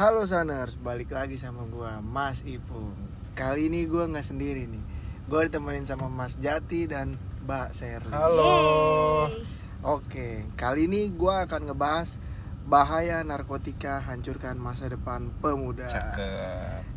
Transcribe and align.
Halo 0.00 0.24
Saners, 0.24 0.80
balik 0.80 1.12
lagi 1.12 1.36
sama 1.36 1.68
gua 1.68 2.00
Mas 2.00 2.40
Ipung. 2.48 2.96
Kali 3.36 3.68
ini 3.68 3.84
gua 3.84 4.08
nggak 4.08 4.32
sendiri 4.32 4.64
nih. 4.64 4.80
Gua 5.28 5.44
ditemenin 5.44 5.84
sama 5.84 6.08
Mas 6.08 6.40
Jati 6.40 6.88
dan 6.88 7.20
Mbak 7.44 7.68
Serli. 7.76 8.08
Halo. 8.08 9.28
Oke, 9.84 10.48
kali 10.56 10.88
ini 10.88 11.12
gua 11.12 11.44
akan 11.44 11.68
ngebahas 11.68 12.16
bahaya 12.64 13.20
narkotika 13.20 14.00
hancurkan 14.00 14.56
masa 14.56 14.88
depan 14.88 15.28
pemuda. 15.44 15.84
Cakep. 15.84 16.89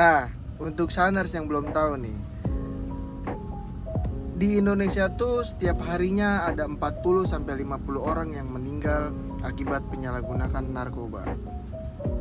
Nah, 0.00 0.32
untuk 0.56 0.88
Saners 0.88 1.36
yang 1.36 1.44
belum 1.44 1.76
tahu 1.76 2.00
nih. 2.00 2.18
Di 4.40 4.56
Indonesia 4.56 5.12
tuh 5.12 5.44
setiap 5.44 5.84
harinya 5.84 6.48
ada 6.48 6.64
40 6.64 7.28
sampai 7.28 7.60
50 7.60 8.00
orang 8.00 8.32
yang 8.32 8.48
meninggal 8.48 9.12
akibat 9.44 9.84
penyalahgunakan 9.92 10.64
narkoba. 10.64 11.28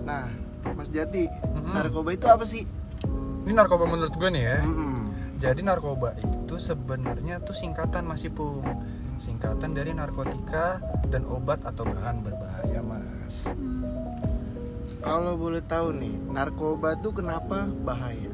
Nah, 0.03 0.27
Mas 0.75 0.91
Jati, 0.91 1.31
Mhm. 1.31 1.71
narkoba 1.71 2.09
itu 2.11 2.27
apa 2.27 2.43
sih? 2.43 2.67
Ini 3.47 3.55
narkoba 3.55 3.87
menurut 3.87 4.11
gue 4.11 4.27
nih 4.27 4.43
ya. 4.43 4.59
Mm-mm. 4.59 4.99
Jadi 5.39 5.63
narkoba 5.63 6.19
itu 6.19 6.59
sebenarnya 6.59 7.39
tuh 7.39 7.55
singkatan 7.55 8.03
Mas 8.03 8.27
Ipung. 8.27 8.67
Singkatan 9.23 9.71
dari 9.71 9.95
narkotika 9.95 10.83
dan 11.07 11.23
obat 11.31 11.63
atau 11.63 11.87
bahan 11.87 12.27
berbahaya, 12.27 12.83
Mas. 12.83 13.55
Kalau 14.99 15.39
boleh 15.39 15.63
tahu 15.63 15.95
nih, 15.95 16.15
narkoba 16.27 16.99
tuh 16.99 17.15
kenapa 17.15 17.71
bahaya? 17.87 18.31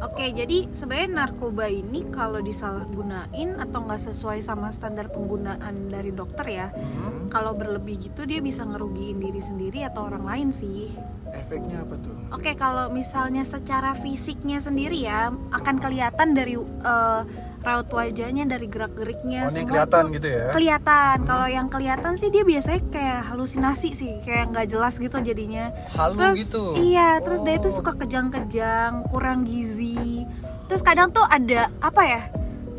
Oke, 0.00 0.32
jadi 0.32 0.64
sebenarnya 0.72 1.12
narkoba 1.12 1.68
ini 1.68 2.08
kalau 2.08 2.40
disalahgunain 2.40 3.60
atau 3.60 3.84
nggak 3.84 4.00
sesuai 4.00 4.40
sama 4.40 4.72
standar 4.72 5.12
penggunaan 5.12 5.92
dari 5.92 6.08
dokter 6.08 6.46
ya, 6.48 6.66
Hmm, 6.72 7.28
kalau 7.28 7.52
berlebih 7.52 8.00
gitu 8.00 8.24
dia 8.24 8.40
bisa 8.40 8.64
ngerugiin 8.64 9.20
diri 9.20 9.42
sendiri 9.42 9.84
atau 9.84 10.08
orang 10.08 10.24
lain 10.24 10.48
sih. 10.50 10.88
efeknya 11.30 11.86
apa 11.86 11.94
tuh? 12.00 12.16
Oke, 12.34 12.58
kalau 12.58 12.90
misalnya 12.90 13.46
secara 13.46 13.94
fisiknya 13.94 14.58
sendiri 14.58 14.98
ya 14.98 15.30
akan 15.52 15.76
kelihatan 15.78 16.34
dari 16.34 16.58
eh, 16.58 17.22
raut 17.60 17.88
wajahnya, 17.88 18.44
dari 18.44 18.66
gerak-geriknya 18.66 19.40
Oh, 19.42 19.46
ini 19.46 19.54
semua 19.54 19.68
kelihatan 19.84 20.02
tuh 20.02 20.14
gitu 20.14 20.28
ya. 20.28 20.44
kelihatan. 20.50 21.14
Hmm. 21.14 21.26
Kalau 21.26 21.46
yang 21.46 21.66
kelihatan 21.66 22.12
sih 22.14 22.28
dia 22.28 22.40
biasanya 22.42 22.80
kayak 22.86 23.20
halusinasi 23.26 23.88
sih, 23.90 24.12
kayak 24.20 24.44
nggak 24.48 24.66
jelas 24.66 24.94
gitu 24.96 25.16
jadinya. 25.18 25.68
Halu 25.92 26.16
terus 26.16 26.36
gitu. 26.40 26.64
iya 26.74 27.18
terus 27.18 27.40
dia 27.40 27.54
itu 27.54 27.68
Oh. 27.68 27.74
suka 27.74 27.92
kejang-kejang 27.94 28.92
kurang 29.06 29.44
gizi 29.44 30.24
terus 30.66 30.80
kadang 30.80 31.10
tuh 31.10 31.22
ada 31.22 31.66
apa 31.78 32.02
ya 32.02 32.22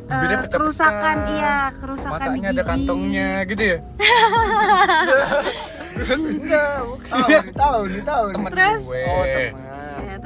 pecah-pecah. 0.07 0.47
kerusakan 0.49 1.15
iya 1.29 1.55
kerusakan 1.73 2.27
di 2.29 2.39
gigi 2.41 2.49
ada 2.49 2.63
kantongnya 2.65 3.29
gitu 3.45 3.63
ya. 3.65 3.77
Terus 5.91 6.21
enggak, 6.23 6.77
bukan. 6.81 7.11
Tahu, 7.11 7.29
tahu, 7.61 7.81
tahu. 8.01 8.25
Temen 8.31 8.49
Terus- 8.49 8.85
gue. 8.87 9.03
Oh, 9.05 9.23
teman. 9.23 9.70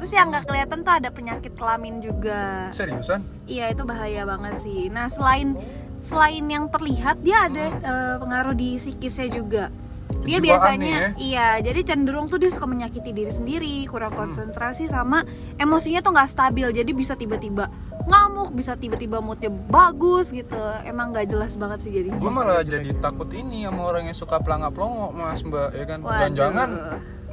Ya, 0.06 0.08
terus 0.08 0.22
yang 0.22 0.30
nggak 0.30 0.46
kelihatan 0.46 0.80
tuh 0.80 0.94
ada 0.94 1.10
penyakit 1.10 1.54
kelamin 1.56 1.98
juga 1.98 2.70
Seriusan? 2.70 3.26
iya 3.46 3.74
itu 3.74 3.82
bahaya 3.82 4.22
banget 4.24 4.54
sih 4.56 4.86
nah 4.88 5.10
selain 5.10 5.58
selain 5.98 6.46
yang 6.46 6.70
terlihat 6.70 7.18
dia 7.20 7.50
ada 7.50 7.66
Hmm. 7.66 7.82
eh, 7.82 8.16
pengaruh 8.20 8.54
di 8.54 8.78
psikisnya 8.78 9.34
juga 9.34 9.74
dia 10.22 10.38
Kejiwaan 10.38 10.46
biasanya 10.46 10.78
nih 10.78 10.94
ya. 10.94 11.10
iya 11.18 11.48
jadi 11.60 11.80
cenderung 11.84 12.26
tuh 12.26 12.38
dia 12.38 12.50
suka 12.50 12.66
menyakiti 12.66 13.10
diri 13.12 13.34
sendiri 13.34 13.82
kurang 13.86 14.14
Hmm. 14.14 14.30
konsentrasi 14.30 14.86
sama 14.86 15.26
emosinya 15.58 16.00
tuh 16.00 16.14
nggak 16.14 16.30
stabil 16.30 16.70
jadi 16.70 16.92
bisa 16.94 17.18
tiba-tiba 17.18 17.66
ngamuk 18.06 18.54
bisa 18.54 18.78
tiba-tiba 18.78 19.18
moodnya 19.18 19.50
bagus 19.50 20.30
gitu 20.30 20.54
emang 20.86 21.10
nggak 21.10 21.26
jelas 21.28 21.58
banget 21.58 21.82
sih 21.82 21.90
jadinya 21.92 22.22
Gue 22.22 22.30
malah 22.30 22.62
jadi 22.62 22.94
takut 22.96 23.26
ini 23.32 23.66
sama 23.66 23.82
orang 23.84 24.06
yang 24.06 24.14
suka 24.14 24.38
pelangap 24.38 24.70
pelongo 24.70 25.10
mas 25.10 25.42
mbak 25.42 25.74
ya 25.74 25.86
kan. 25.88 26.00
Waduh. 26.00 26.22
Dan 26.22 26.32
jangan 26.32 26.70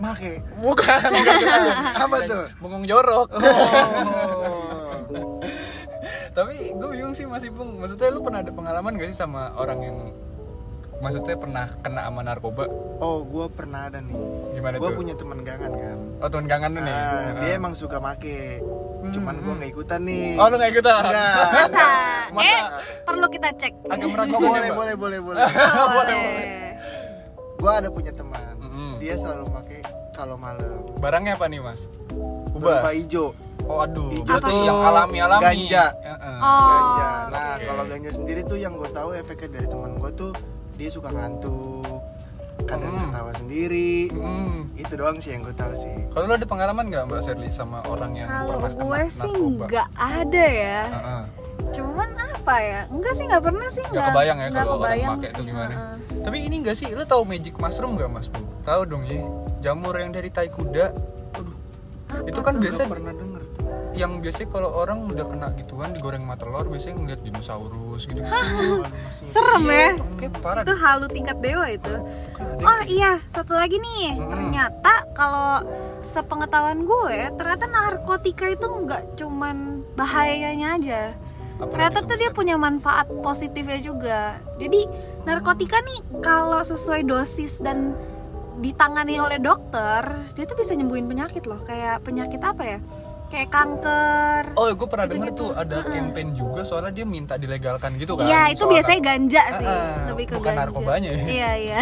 Make. 0.02 0.42
bukan 0.58 0.98
enggak. 1.14 1.38
Apa 1.96 2.16
tuh? 2.26 2.44
bengong 2.58 2.84
jorok. 2.84 3.28
Oh. 3.30 4.98
Tapi 6.32 6.72
gue 6.72 6.88
bingung 6.90 7.12
sih 7.12 7.22
Mas 7.22 7.44
Ipung. 7.44 7.78
Maksudnya 7.78 8.08
lu 8.08 8.18
pernah 8.18 8.40
ada 8.40 8.50
pengalaman 8.50 8.96
gak 8.96 9.08
sih 9.08 9.18
sama 9.18 9.54
orang 9.54 9.78
yang 9.80 9.96
maksudnya 10.98 11.34
pernah 11.34 11.66
kena 11.78 12.06
sama 12.06 12.22
narkoba? 12.22 12.64
Oh, 12.98 13.22
gua 13.22 13.46
pernah 13.46 13.86
ada 13.86 13.98
nih. 13.98 14.14
Gimana 14.54 14.78
Gua 14.78 14.88
tuh? 14.88 14.96
punya 14.96 15.14
teman 15.14 15.42
gangan 15.42 15.72
kan. 15.72 15.98
Oh 16.18 16.28
teman 16.28 16.46
gangan 16.46 16.70
lu 16.72 16.80
nih. 16.80 16.94
Ah, 16.94 17.34
dia 17.38 17.52
emang 17.54 17.74
suka 17.74 17.98
make. 17.98 18.62
Cuman 19.10 19.34
Hmm, 19.34 19.42
gua 19.42 19.50
hmm. 19.50 19.58
nggak 19.58 19.70
ikutan 19.70 20.00
nih. 20.02 20.26
Oh 20.34 20.46
lu 20.46 20.54
gak 20.56 20.70
ikutan? 20.72 21.02
Enggak. 21.04 21.34
masa 21.52 21.86
Masa- 22.38 22.46
eh 22.48 22.60
perlu 23.02 23.26
kita 23.28 23.48
cek 23.52 23.74
Agak 23.84 24.08
meragukan 24.08 24.40
boleh, 24.46 24.62
ya, 24.62 24.72
boleh, 24.72 24.94
boleh, 24.94 25.18
boleh. 25.20 25.42
Oh, 25.42 25.86
Boleh, 25.92 26.16
boleh. 26.16 26.70
Gua 27.58 27.72
ada 27.76 27.88
punya 27.90 28.10
teman. 28.10 28.51
Dia 29.02 29.18
selalu 29.18 29.50
pakai 29.50 29.80
kalau 30.12 30.38
malam. 30.38 30.86
Barangnya 30.96 31.34
apa 31.34 31.46
nih 31.46 31.58
mas? 31.58 31.80
Berupa 32.52 32.86
Ubas. 32.86 32.94
hijau. 32.94 33.34
Oh 33.64 33.78
aduh, 33.80 34.10
Hijau 34.10 34.22
berarti 34.24 34.46
tuh 34.48 34.62
yang 34.64 34.78
alami-alami. 34.80 35.42
ganja. 35.44 35.84
Heeh. 36.00 36.36
Oh. 36.36 36.66
ganja. 36.68 37.06
Nah, 37.28 37.42
oke. 37.48 37.64
kalau 37.64 37.84
ganja 37.84 38.10
sendiri 38.12 38.40
tuh 38.44 38.54
yang 38.56 38.74
gue 38.74 38.90
tahu 38.90 39.08
efeknya 39.12 39.48
dari 39.52 39.66
teman 39.66 39.92
gue 39.96 40.10
tuh 40.12 40.30
dia 40.74 40.88
suka 40.88 41.08
ngantuk, 41.08 41.98
kadang 42.64 42.90
Hmm. 42.92 43.02
ketawa 43.08 43.32
sendiri. 43.36 43.94
Hmm. 44.08 44.58
Itu 44.74 44.92
doang 44.94 45.18
sih 45.18 45.30
yang 45.30 45.42
gue 45.42 45.54
tahu 45.54 45.74
sih. 45.74 45.94
Kalau 46.08 46.24
lu 46.24 46.32
ada 46.32 46.42
pengalaman 46.44 46.84
nggak 46.86 47.02
Mbak 47.04 47.20
Sherly 47.22 47.50
sama 47.50 47.82
orang 47.84 48.12
yang 48.14 48.28
kalau 48.28 48.46
pernah 48.56 48.68
kena 48.68 48.82
gue 48.82 49.02
sih 49.12 49.34
nggak 49.60 49.88
ada 49.96 50.44
ya 50.46 50.80
Heeh. 50.88 51.22
cuman 51.72 52.08
apa 52.18 52.54
ya 52.58 52.80
enggak 52.88 53.14
sih 53.14 53.24
nggak 53.24 53.44
pernah 53.44 53.68
sih 53.68 53.84
Nggak 53.86 54.06
kebayang 54.10 54.38
ya 54.38 54.48
kalau 54.50 54.74
orang 54.76 54.98
pakai 55.14 55.30
itu 55.30 55.42
gimana. 55.44 55.70
heeh. 55.72 55.94
Tapi 56.22 56.36
ini 56.40 56.56
enggak 56.58 56.76
sih, 56.76 56.88
lu 56.88 57.02
tahu 57.02 57.22
magic 57.22 57.54
mushroom 57.56 57.94
nggak 57.94 58.08
Mas? 58.08 58.26
Tahu 58.62 58.82
dong 58.84 59.02
ya. 59.04 59.20
Jamur 59.60 59.94
yang 59.94 60.10
dari 60.10 60.28
tai 60.28 60.46
kuda. 60.46 60.94
Aduh. 61.34 61.56
Itu 62.22 62.40
kan 62.40 62.56
biasa 62.56 62.84
Gak 62.84 62.92
pernah 62.92 63.12
denger 63.12 63.42
tuh. 63.48 63.64
yang 63.92 64.20
biasanya 64.20 64.48
kalau 64.50 64.70
orang 64.74 65.04
udah 65.04 65.24
kena 65.26 65.48
gituan 65.52 65.92
digoreng 65.92 66.22
sama 66.22 66.36
telur 66.36 66.64
biasanya 66.64 66.96
ngeliat 66.98 67.20
dinosaurus 67.20 68.02
gitu. 68.04 68.20
Serem 69.24 69.64
ya 69.64 69.88
Oke, 69.96 70.26
parah. 70.34 70.60
itu 70.60 70.74
halu 70.74 71.06
tingkat 71.08 71.36
dewa 71.38 71.68
itu 71.68 71.94
oh 72.58 72.82
iya 72.86 73.20
satu 73.26 73.52
lagi 73.52 73.76
nih 73.76 74.16
ternyata 74.18 74.92
kalau 75.12 75.60
sepengetahuan 76.04 76.84
gue 76.84 77.18
ternyata 77.32 77.64
narkotika 77.66 78.48
itu 78.48 78.64
nggak 78.64 79.12
cuman 79.14 79.56
bahayanya 79.92 80.68
aja 80.74 81.02
Apa 81.56 81.68
ternyata 81.68 81.98
tuh 82.02 82.16
dia 82.16 82.30
punya 82.30 82.56
manfaat 82.56 83.12
positifnya 83.20 83.76
juga 83.78 84.20
jadi 84.56 84.88
narkotika 85.22 85.78
nih 85.80 85.98
kalau 86.18 86.60
sesuai 86.60 87.02
dosis 87.02 87.58
dan 87.58 87.94
ditangani 88.58 89.16
oleh 89.16 89.38
dokter 89.38 90.02
dia 90.32 90.44
tuh 90.44 90.54
bisa 90.54 90.72
nyembuhin 90.72 91.04
penyakit 91.04 91.44
loh 91.44 91.62
kayak 91.62 92.02
penyakit 92.02 92.38
apa 92.38 92.62
ya 92.62 92.78
kayak 93.28 93.48
kanker 93.48 94.44
Oh, 94.54 94.68
gue 94.68 94.84
pernah 94.84 95.06
denger 95.06 95.32
Gitu-gitu. 95.32 95.48
tuh 95.48 95.56
ada 95.56 95.80
campaign 95.82 96.28
juga 96.32 96.60
soalnya 96.62 96.92
dia 96.92 97.06
minta 97.06 97.34
dilegalkan 97.34 97.96
gitu 97.96 98.12
kan. 98.12 98.28
Iya 98.28 98.52
itu 98.52 98.60
Soal 98.60 98.70
biasanya 98.70 99.00
ganja 99.00 99.42
sih 99.54 99.64
Ah, 99.64 99.72
ah, 99.72 99.96
lebih 100.12 100.24
ke 100.26 100.34
bukan 100.36 100.44
ganja 100.46 100.60
narkobanya 100.60 101.10
ya. 101.10 101.24
iya 101.24 101.50
iya 101.56 101.80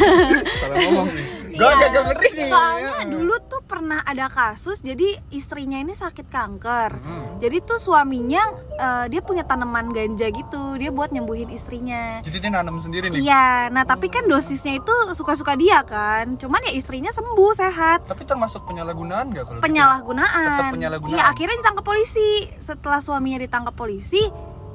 Salah 0.60 0.76
ngomong 0.82 1.08
nih. 1.08 1.26
Gue 1.50 1.66
Iya. 1.66 1.86
agak 1.90 2.04
nih. 2.20 2.46
Soalnya 2.46 2.96
dulu 3.10 3.34
tuh 3.44 3.62
pernah 3.66 4.00
ada 4.06 4.30
kasus 4.30 4.80
jadi 4.80 5.18
istrinya 5.30 5.76
ini 5.76 5.90
sakit 5.90 6.26
kanker. 6.30 6.90
Hmm. 6.94 7.26
Jadi 7.40 7.56
tuh 7.64 7.78
suaminya 7.80 8.42
eh, 8.76 9.06
dia 9.10 9.20
punya 9.20 9.42
tanaman 9.42 9.90
ganja 9.90 10.30
gitu, 10.30 10.76
dia 10.78 10.88
buat 10.94 11.10
nyembuhin 11.10 11.50
istrinya. 11.50 12.22
Jadi 12.22 12.36
dia 12.38 12.50
nanam 12.52 12.78
sendiri 12.78 13.10
nih. 13.10 13.20
Iya, 13.26 13.68
nah 13.68 13.82
tapi 13.82 14.08
kan 14.08 14.24
dosisnya 14.24 14.78
itu 14.78 14.94
suka-suka 15.12 15.56
dia 15.56 15.82
kan. 15.82 16.38
Cuman 16.38 16.62
ya 16.64 16.72
istrinya 16.72 17.10
sembuh 17.10 17.52
sehat. 17.52 18.06
Tapi 18.06 18.22
termasuk 18.24 18.64
penyalahgunaan 18.64 19.34
gak 19.34 19.44
kalau 19.44 19.58
gitu? 19.58 19.64
Penyalahgunaan. 19.66 20.48
Tetap 20.56 20.74
penyalahgunaan. 20.76 21.16
Iya, 21.18 21.24
akhirnya 21.28 21.56
ditangkap 21.60 21.84
polisi. 21.84 22.28
Setelah 22.56 23.00
suaminya 23.02 23.40
ditangkap 23.40 23.74
polisi, 23.74 24.22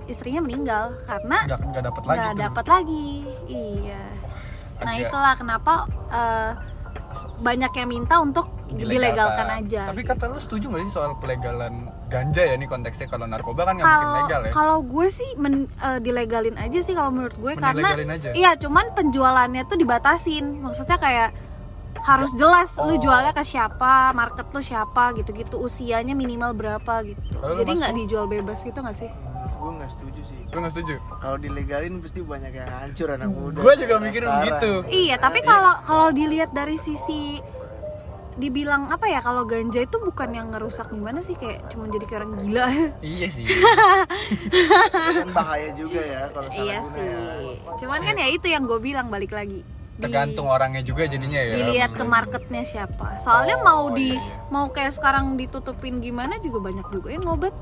istrinya 0.05 0.41
meninggal 0.41 1.01
karena 1.05 1.37
Gak, 1.49 1.59
gak 1.73 1.83
dapat 1.89 2.03
lagi 2.05 2.17
nggak 2.21 2.35
dapat 2.37 2.65
lagi. 2.69 3.09
Iya. 3.49 4.03
Nah 4.75 4.91
Agak 4.91 5.07
itulah 5.07 5.33
kenapa 5.39 5.73
eh, 6.11 6.51
banyak 7.37 7.71
yang 7.73 7.87
minta 7.87 8.15
untuk 8.17 8.47
dilegalkan 8.67 9.47
aja. 9.47 9.89
Tapi 9.89 10.01
kata 10.01 10.27
lu 10.27 10.37
setuju 10.37 10.69
gak 10.69 10.81
sih 10.83 10.91
soal 10.91 11.15
pelegalan 11.17 11.73
ganja 12.05 12.43
ya 12.43 12.53
nih 12.53 12.65
konteksnya 12.65 13.07
kalau 13.07 13.25
narkoba 13.25 13.65
kan 13.65 13.75
nggak 13.75 13.87
mungkin 13.87 14.09
legal 14.21 14.41
ya. 14.45 14.51
kalau 14.53 14.77
gue 14.79 15.07
sih 15.09 15.25
men- 15.35 15.65
eh, 15.75 15.97
dilegalin 15.97 16.53
aja 16.55 16.77
sih 16.77 16.93
kalau 16.93 17.09
menurut 17.09 17.33
gue 17.33 17.57
karena 17.57 17.97
aja. 17.97 18.29
iya 18.31 18.53
cuman 18.53 18.93
penjualannya 18.93 19.65
tuh 19.65 19.73
dibatasin 19.73 20.61
maksudnya 20.61 20.97
kayak 20.97 21.33
harus 21.97 22.29
jelas 22.35 22.77
lu 22.77 22.93
Oh. 22.93 23.01
jualnya 23.01 23.33
ke 23.33 23.41
siapa 23.41 24.13
market 24.13 24.45
lu 24.47 24.61
siapa 24.61 25.17
gitu-gitu 25.17 25.57
usianya 25.57 26.13
minimal 26.13 26.53
berapa 26.53 26.93
gitu 27.03 27.17
Kalau 27.33 27.57
lu, 27.57 27.65
jadi 27.65 27.71
nggak 27.73 27.93
dijual 27.97 28.25
bebas 28.29 28.61
gitu 28.61 28.77
nggak 28.77 28.93
sih 28.95 29.09
gue 29.65 29.73
nggak 29.73 29.91
setuju 29.91 30.21
sih. 30.23 30.39
Lu 30.47 30.57
gak 30.59 30.71
setuju? 30.71 30.95
kalau 31.17 31.37
dilegalin 31.37 31.97
pasti 31.97 32.21
banyak 32.21 32.53
yang 32.53 32.69
hancur 32.69 33.07
anak 33.09 33.27
muda 33.27 33.57
Gua 33.57 33.73
juga 33.73 33.85
Kayak 33.91 34.05
mikir 34.05 34.21
sekarang. 34.21 34.37
begitu. 34.37 34.71
iya 34.93 35.15
tapi 35.17 35.39
kalau 35.41 35.73
kalau 35.81 36.07
dilihat 36.11 36.53
dari 36.53 36.77
sisi 36.77 37.41
dibilang 38.35 38.91
apa 38.91 39.07
ya 39.07 39.19
kalau 39.19 39.41
ganja 39.43 39.79
itu 39.79 39.95
bukan 39.97 40.29
yang 40.29 40.47
ngerusak 40.49 40.85
gimana 40.89 41.17
sih? 41.19 41.33
Kayak 41.33 41.65
cuma 41.67 41.87
jadi 41.87 42.05
kayak 42.05 42.19
orang 42.21 42.33
gila. 42.37 42.67
Iya 43.01 43.27
sih. 43.31 43.45
Kan 45.17 45.29
bahaya 45.31 45.69
juga 45.73 45.99
ya 45.99 46.21
kalau 46.29 46.49
salah 46.49 46.61
iya 46.61 46.77
guna 46.79 46.91
sih. 46.91 47.01
ya. 47.01 47.73
cuman 47.75 47.99
kan 48.01 48.15
ya 48.15 48.27
itu 48.29 48.47
yang 48.47 48.63
gue 48.63 48.79
bilang 48.79 49.07
balik 49.07 49.31
lagi. 49.31 49.63
Di- 49.95 50.03
tergantung 50.03 50.45
orangnya 50.45 50.83
juga 50.83 51.07
jadinya 51.07 51.39
ya 51.39 51.55
dilihat 51.55 51.91
ke 51.91 52.03
marketnya 52.05 52.61
siapa. 52.61 53.15
Soalnya 53.17 53.55
Oh, 53.57 53.63
mau 53.63 53.83
di 53.89 54.11
iya, 54.11 54.19
iya. 54.19 54.35
mau 54.51 54.67
kayak 54.67 54.91
sekarang 54.91 55.33
ditutupin 55.35 55.97
gimana 55.99 56.35
juga 56.37 56.59
banyak 56.61 56.87
juga 56.91 57.07
yang 57.09 57.23
ngobat 57.23 57.55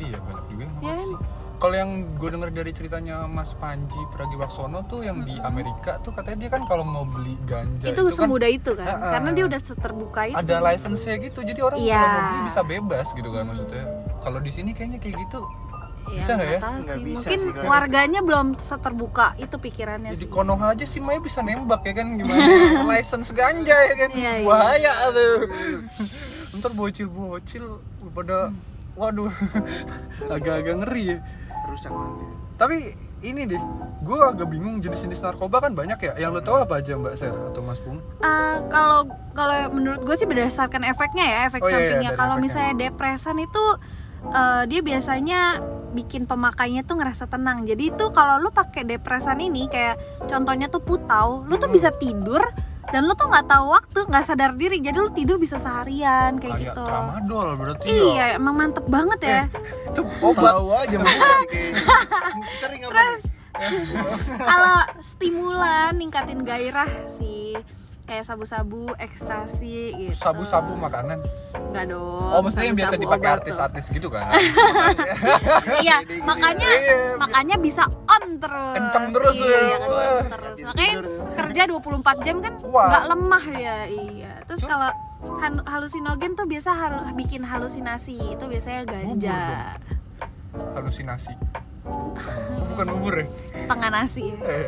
iya 0.00 0.18
banyak 0.18 0.44
juga 0.48 0.62
yang 0.62 0.74
Ya 0.74 0.92
ngomong 0.92 1.06
sih. 1.06 1.16
Kalau 1.60 1.76
yang 1.76 1.90
gue 2.16 2.30
dengar 2.32 2.48
dari 2.48 2.72
ceritanya 2.72 3.28
Mas 3.28 3.52
Panji 3.52 4.00
Pragiwaksono 4.10 4.80
tuh 4.88 5.04
yang 5.04 5.20
di 5.22 5.36
Amerika 5.38 6.00
tuh 6.00 6.08
katanya 6.08 6.38
dia 6.40 6.50
kan 6.50 6.64
kalau 6.64 6.80
mau 6.80 7.04
beli 7.04 7.36
ganja 7.44 7.84
itu, 7.84 8.00
kan 8.00 8.08
semudah 8.10 8.48
itu 8.48 8.72
kan? 8.72 8.88
Ah. 8.88 9.12
karena 9.12 9.30
dia 9.30 9.44
udah 9.44 9.60
terbuka 9.60 10.20
itu. 10.24 10.40
Ada 10.40 10.56
license-nya 10.58 11.20
gitu 11.20 11.44
jadi 11.44 11.60
orang 11.60 11.78
Iya. 11.78 12.00
kalau 12.00 12.08
mau 12.10 12.24
beli 12.26 12.40
bisa 12.48 12.60
bebas 12.64 13.06
gitu 13.12 13.28
kan 13.28 13.44
maksudnya. 13.44 13.84
Kalau 14.18 14.38
di 14.40 14.48
sini 14.48 14.72
kayaknya 14.72 14.98
kayak 14.98 15.20
gitu. 15.20 15.40
Ya, 16.08 16.16
Bisa 16.16 16.30
nggak 16.32 16.48
ya? 16.48 16.58
sih. 16.80 17.00
bisa 17.04 17.28
mungkin 17.28 17.38
sih 17.38 17.52
warganya 17.60 18.20
belum 18.24 18.46
seterbuka 18.56 19.26
itu 19.36 19.56
pikirannya 19.60 20.10
jadi 20.10 20.24
sih. 20.24 20.32
Konoha 20.32 20.72
aja 20.72 20.88
sih 20.88 20.98
Maya 20.98 21.20
bisa 21.20 21.44
nembak 21.44 21.84
ya 21.84 21.92
kan 21.92 22.16
gimana? 22.16 22.40
License 22.88 23.30
ganja 23.30 23.76
ya 23.76 23.94
kan? 24.00 24.10
Iya. 24.16 24.32
bahaya 24.42 24.92
tuh. 25.12 25.36
Ntar 26.56 26.72
bocil-bocil 26.72 27.64
pada 28.10 28.48
waduh 28.92 29.30
agak-agak 30.34 30.74
ngeri 30.78 31.02
ya. 31.06 31.18
Rusak 31.66 31.90
nanti. 31.90 32.24
Tapi 32.56 32.76
ini 33.20 33.44
deh 33.46 33.60
gue 34.00 34.16
agak 34.18 34.48
bingung 34.48 34.80
jenis-jenis 34.80 35.20
narkoba 35.20 35.60
kan 35.60 35.72
banyak 35.72 35.98
ya. 35.98 36.12
Yang 36.18 36.30
lo 36.30 36.40
tahu 36.42 36.56
apa 36.58 36.74
aja 36.78 36.92
mbak 36.94 37.14
Ser 37.14 37.32
atau 37.32 37.60
Mas 37.60 37.78
Pung 37.78 38.00
Eh, 38.18 38.56
kalau 38.68 39.04
kalau 39.30 39.56
menurut 39.70 40.02
gue 40.02 40.14
sih 40.14 40.24
berdasarkan 40.24 40.84
efeknya 40.84 41.24
ya 41.24 41.38
efek 41.46 41.60
Oh, 41.60 41.66
iya, 41.66 41.70
iya, 41.70 41.80
sampingnya. 41.86 42.10
dari 42.10 42.18
kalau 42.18 42.36
misalnya 42.36 42.74
depresan 42.80 43.36
itu 43.38 43.64
eh, 44.26 44.62
dia 44.66 44.80
biasanya 44.80 45.40
bikin 45.90 46.22
pemakainya 46.24 46.82
tuh 46.82 46.96
ngerasa 46.96 47.26
tenang. 47.26 47.64
Jadi 47.64 47.90
itu 47.90 48.04
kalau 48.10 48.38
lu 48.38 48.48
pakai 48.48 48.84
depresan 48.84 49.38
ini 49.38 49.66
kayak 49.66 49.96
contohnya 50.24 50.66
tuh 50.66 50.80
putau 50.80 51.42
lu 51.44 51.56
tuh 51.56 51.66
Hmm. 51.66 51.74
bisa 51.74 51.90
tidur 51.92 52.40
dan 52.88 53.04
lu 53.04 53.12
tuh 53.12 53.28
nggak 53.28 53.46
tahu 53.46 53.66
waktu 53.76 53.98
nggak 54.08 54.24
sadar 54.24 54.52
diri. 54.56 54.80
Jadi 54.80 54.96
lu 54.96 55.10
tidur 55.12 55.36
bisa 55.36 55.60
seharian 55.60 56.40
kayak 56.40 56.56
kayak 56.56 56.72
gitu. 56.72 56.84
tramadol 56.84 57.48
berarti 57.60 57.86
iya 57.92 58.26
emang 58.40 58.54
mantep 58.56 58.84
banget 58.88 59.20
ya. 59.20 59.42
Itu 59.92 60.02
obat. 60.24 60.52
tahu 60.56 60.66
aja 60.72 60.96
sering 62.60 62.82
apa 62.88 63.00
nih? 63.00 63.20
kalau 64.50 64.78
stimulan 65.04 65.92
ningkatin 65.98 66.40
gairah 66.46 66.88
sih 67.06 67.58
kayak 68.10 68.26
sabu-sabu 68.26 68.90
ekstasi 68.98 69.94
gitu. 69.94 70.18
Sabu-sabu 70.18 70.74
makanan? 70.74 71.22
Enggak 71.54 71.94
dong. 71.94 72.26
oh 72.34 72.42
maksudnya 72.42 72.74
yang 72.74 72.78
biasa 72.82 72.94
dipakai 72.98 73.28
artis-artis 73.38 73.84
gitu 73.86 74.10
kan? 74.10 74.34
Iya, 75.86 76.02
makanya. 76.26 76.68
Iya. 76.74 76.96
makanya 77.14 77.56
bisa 77.62 77.86
on 78.30 78.38
terus. 78.38 78.74
Kenceng 78.78 79.06
terus 79.10 79.34
iya, 79.36 79.58
ya. 79.58 79.76
kenceng 79.82 80.30
terus. 80.30 80.56
Makanya 80.62 80.94
kerja 81.34 81.62
24 81.66 82.24
jam 82.26 82.36
kan 82.38 82.52
nggak 82.62 83.04
lemah 83.10 83.44
ya. 83.50 83.76
Iya. 83.90 84.32
Terus 84.46 84.62
kalau 84.62 84.90
halusinogen 85.66 86.32
tuh 86.38 86.46
biasa 86.46 86.70
harus 86.70 87.06
bikin 87.18 87.42
halusinasi. 87.42 88.38
Itu 88.38 88.46
biasanya 88.46 88.82
ganja. 88.86 89.40
halusinasi 90.50 91.30
bukan 92.74 92.86
bubur 92.90 93.22
ya 93.22 93.26
Setengah 93.54 93.88
nasi. 93.94 94.34
Eh, 94.42 94.66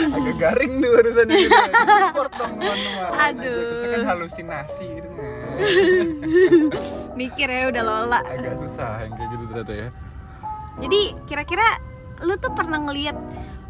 agak 0.00 0.34
garing 0.40 0.80
tuh 0.80 0.90
urusan 0.96 1.28
ini 1.28 1.44
support 1.76 2.32
dong 2.32 2.56
teman-teman 2.56 3.10
Aduh. 3.12 3.68
Terus 3.68 3.84
kan 3.92 4.02
halusinasi 4.08 4.86
gitu 4.96 5.08
Mikir 7.12 7.48
ya 7.52 7.68
udah 7.68 7.82
lola. 7.84 8.20
agak 8.24 8.56
susah 8.56 9.04
yang 9.04 9.12
kayak 9.12 9.28
gitu 9.36 9.44
ternyata 9.52 9.72
ya 9.76 9.88
Jadi 10.80 11.00
kira-kira 11.28 11.68
lu 12.22 12.34
tuh 12.36 12.50
pernah 12.50 12.78
ngelihat 12.80 13.16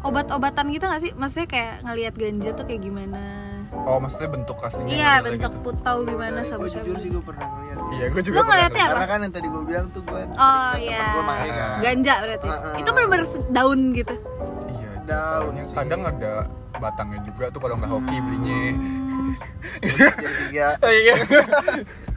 obat-obatan 0.01 0.69
gitu 0.69 0.85
gak 0.85 1.01
sih? 1.01 1.11
Maksudnya 1.13 1.47
kayak 1.47 1.73
ngelihat 1.81 2.13
ganja 2.13 2.49
tuh 2.51 2.63
kayak 2.63 2.81
gimana? 2.81 3.21
oh 3.73 3.97
maksudnya 3.97 4.29
bentuk 4.29 4.61
aslinya 4.61 4.93
Iya, 4.93 5.13
bentuk 5.19 5.49
gitu. 5.51 5.65
putau 5.65 6.05
gimana 6.05 6.39
gue 6.39 6.45
jujur 6.45 6.69
sabu-sabu. 6.69 6.93
sih 6.93 7.09
gue 7.09 7.23
pernah 7.25 7.47
ngeliat 7.49 7.77
iya 7.91 8.05
gue 8.07 8.21
juga 8.21 8.31
Lu 8.31 8.39
pernah 8.39 8.47
ngeliatnya 8.53 8.83
apa? 8.85 8.91
karena 8.93 9.07
kan 9.09 9.19
yang 9.19 9.33
tadi 9.33 9.47
gue 9.49 9.63
bilang 9.65 9.87
tuh 9.89 10.01
gue 10.05 10.21
Oh 10.31 10.71
iya. 10.77 11.01
gue 11.09 11.23
kan 11.25 11.79
Ganja 11.81 12.13
berarti. 12.21 12.47
Ah, 12.47 12.57
ah. 12.63 12.73
Itu 12.77 12.89
benar-benar 12.93 13.25
daun 13.49 13.79
gitu. 13.91 14.15
iya 14.71 14.91
daun 15.03 15.53
yang 15.57 15.67
sih. 15.67 15.75
kadang 15.75 16.01
ada 16.05 16.31
batangnya 16.73 17.19
juga 17.25 17.45
tuh 17.49 17.59
kalau 17.59 17.75
nggak 17.75 17.91
hoki 17.91 18.17
belinya 18.19 18.61
jadi 19.81 20.09
tiga 20.39 20.67
iya 21.01 21.15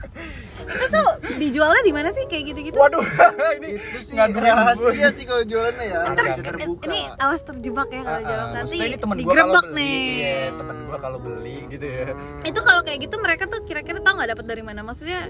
Itu 0.67 0.85
tuh 0.89 1.09
dijualnya 1.37 1.83
di 1.83 1.93
mana 1.93 2.09
sih? 2.09 2.25
Kayak 2.25 2.45
gitu-gitu? 2.51 2.77
waduh 2.77 3.03
ini 3.59 3.69
itu 3.77 3.99
sih 4.03 4.15
rahasia 4.17 5.09
sih 5.11 5.25
kalau 5.25 5.43
jualannya 5.43 5.85
ya. 5.85 5.99
Ntar 6.09 6.25
bisa 6.27 6.37
ini- 6.37 6.49
terbuka. 6.49 6.85
Ini 6.85 7.01
awas 7.17 7.41
terjebak 7.41 7.89
ya 7.89 8.03
kalau 8.03 8.19
Ah, 8.19 8.21
ah. 8.21 8.47
nanti. 8.53 8.57
Maksudnya 8.77 8.87
ini 8.87 8.99
temen 8.99 9.17
gua 9.17 9.27
kalau 9.27 9.37
digerebek 9.47 9.65
beli, 9.65 9.79
nih. 9.79 10.03
iya, 10.17 10.39
temen 10.53 10.77
gua 10.83 10.99
kalau 10.99 11.19
beli 11.19 11.57
gitu 11.69 11.87
ya. 11.87 12.07
Itu 12.43 12.61
kalau 12.61 12.81
kayak 12.83 12.99
gitu 13.01 13.17
mereka 13.17 13.45
tuh 13.47 13.61
kira-kira 13.63 13.99
tau 13.99 14.13
nggak 14.15 14.31
dapat 14.33 14.45
dari 14.45 14.63
mana? 14.63 14.81
Maksudnya 14.83 15.21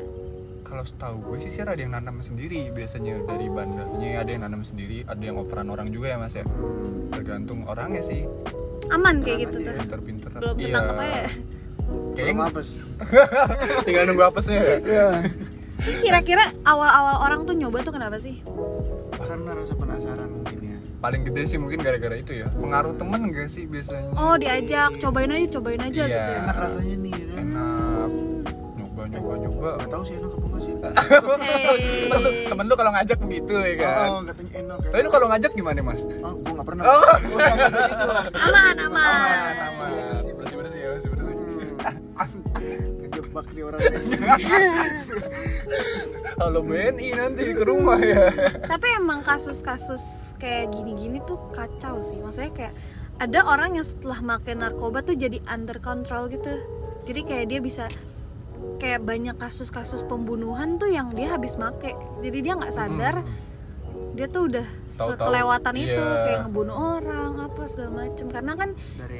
kalau 0.63 0.83
setahu 0.83 1.17
gue 1.23 1.39
sih 1.41 1.51
sih 1.53 1.63
ada 1.63 1.77
yang 1.77 1.95
nanam 1.95 2.19
sendiri 2.19 2.75
biasanya 2.75 3.23
dari 3.23 3.47
bandarnya 3.47 4.19
ada 4.19 4.27
yang 4.29 4.43
nanam 4.43 4.61
sendiri 4.61 5.07
ada 5.07 5.23
yang 5.23 5.39
operan 5.39 5.69
orang 5.69 5.89
juga 5.89 6.11
ya 6.11 6.19
mas 6.19 6.35
ya. 6.35 6.43
Tergantung 7.09 7.63
orangnya 7.65 8.03
sih. 8.03 8.27
Aman 8.87 9.19
kayak 9.21 9.47
gitu 9.47 9.57
aja 9.57 9.67
tuh. 9.69 9.79
pinter-pinter 9.81 10.31
Belum 10.37 10.57
ketangkep 10.57 10.97
aja. 10.97 11.23
belum 11.27 11.56
kayaknya 12.13 12.45
apes. 12.45 12.69
Tinggal 13.87 14.05
nunggu 14.05 14.25
apesnya. 14.25 14.61
Ya 14.81 15.09
Terus 15.77 15.99
kira-kira 15.99 16.41
awal-awal 16.63 17.21
orang 17.21 17.41
tuh 17.43 17.53
nyoba 17.53 17.81
tuh 17.81 17.93
kenapa 17.93 18.17
sih? 18.17 18.41
karena 19.17 19.53
rasa 19.53 19.75
penasaran 19.75 20.29
mungkin 20.31 20.59
ya. 20.63 20.79
Paling 20.97 21.23
gede 21.25 21.43
sih 21.47 21.59
mungkin 21.59 21.79
gara-gara 21.79 22.15
itu 22.15 22.33
ya. 22.33 22.47
Pengaruh 22.53 22.95
temen 22.95 23.29
gak 23.29 23.47
sih 23.47 23.65
biasanya? 23.65 24.07
Oh 24.15 24.35
diajak, 24.35 24.97
cobain 24.97 25.29
aja, 25.29 25.47
cobain 25.53 25.81
aja 25.81 26.01
Iya. 26.01 26.07
gitu 26.07 26.31
ya. 26.31 26.39
enak 26.41 26.57
rasanya 26.59 26.95
nih 26.97 27.13
kan 27.13 27.29
enak. 27.37 28.11
Nyoba 28.77 29.03
nyoba 29.09 29.33
nyoba. 29.37 29.69
Nggak 29.77 29.91
tahu 29.91 30.03
sih 30.03 30.15
enak 30.15 30.31
apa 30.31 30.47
enggak 30.47 30.63
sih. 30.63 30.75
Hey. 31.37 32.47
temen 32.47 32.65
lu 32.65 32.75
kalau 32.75 32.93
ngajak 32.93 33.19
begitu 33.19 33.53
ya 33.53 33.75
kan? 33.77 34.07
Oh 34.09 34.21
katanya 34.23 34.53
enak 34.57 34.77
ya. 34.79 34.89
Tapi 34.89 35.01
lu 35.03 35.11
kalau 35.11 35.27
ngajak 35.29 35.51
gimana 35.53 35.81
mas? 35.83 36.03
Oh 36.17 36.33
gue 36.35 36.53
nggak 36.53 36.67
pernah. 36.67 36.83
Oh. 36.85 37.03
Gua 37.27 37.41
sampai 37.43 37.69
segitu 37.69 38.07
Aman, 38.33 38.75
aman. 38.79 39.37
bersih 39.37 39.75
bersih 39.77 40.03
bersih 40.07 40.26
ngejebak 42.17 43.47
nih 43.53 43.63
orang 43.69 43.81
halo 46.41 46.61
BNI 46.65 47.09
nanti 47.13 47.45
ke 47.53 47.65
rumah 47.65 48.01
ya 48.01 48.33
Tapi 48.65 48.87
emang 48.97 49.21
kasus-kasus 49.21 50.37
kayak 50.41 50.73
gini-gini 50.73 51.21
tuh 51.25 51.37
kacau 51.53 52.01
sih. 52.01 52.17
Maksudnya 52.17 52.53
kayak 52.53 52.75
ada 53.17 53.41
orang 53.49 53.81
yang 53.81 53.87
setelah 53.87 54.21
makan 54.21 54.65
narkoba 54.65 55.01
tuh 55.01 55.17
jadi 55.17 55.41
under 55.49 55.81
control 55.81 56.29
gitu. 56.29 56.61
Jadi 57.09 57.21
kayak 57.25 57.47
dia 57.49 57.61
bisa 57.65 57.85
kayak 58.77 59.05
banyak 59.05 59.37
kasus-kasus 59.41 60.05
pembunuhan 60.05 60.77
tuh 60.77 60.93
yang 60.93 61.13
dia 61.17 61.33
habis 61.33 61.57
make. 61.57 61.97
Jadi 62.21 62.39
dia 62.45 62.53
nggak 62.57 62.75
sadar 62.75 63.25
dia 64.17 64.27
tuh 64.33 64.49
udah 64.49 64.67
Tahu-tahu, 64.89 65.11
sekelewatan 65.13 65.75
itu 65.77 66.03
iya. 66.03 66.25
kayak 66.25 66.39
ngebunuh 66.49 66.77
orang 66.99 67.33
apa 67.45 67.63
segala 67.69 67.91
macem. 68.03 68.27
Karena 68.33 68.53
kan 68.57 68.71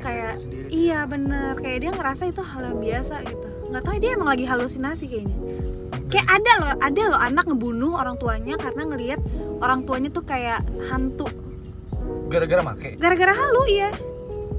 kayak 0.01 0.35
iya 0.73 1.05
bener. 1.05 1.55
Kayak 1.61 1.79
dia 1.85 1.91
ngerasa 1.93 2.23
itu 2.33 2.41
hal 2.41 2.63
yang 2.73 2.81
biasa 2.81 3.15
gitu. 3.29 3.49
Nggak 3.71 3.83
tahu 3.85 3.97
dia 4.01 4.11
emang 4.17 4.29
lagi 4.33 4.45
halusinasi 4.49 5.05
kayaknya. 5.05 5.37
Kayak 6.09 6.27
ada 6.33 6.53
loh 6.59 6.71
ada 6.81 7.03
loh 7.13 7.21
anak 7.21 7.45
ngebunuh 7.45 7.93
orang 7.95 8.17
tuanya 8.17 8.55
karena 8.57 8.83
ngelihat 8.89 9.21
orang 9.61 9.85
tuanya 9.85 10.09
tuh 10.09 10.25
kayak 10.25 10.65
hantu. 10.89 11.29
Gara-gara 12.33 12.63
make? 12.65 12.99
Gara-gara 12.99 13.35
halu 13.37 13.63
ya 13.71 13.91